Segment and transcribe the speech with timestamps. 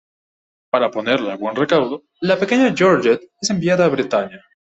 [0.71, 4.43] Para ponerla a buen recaudo, la pequeña Georgette es enviada a Bretaña.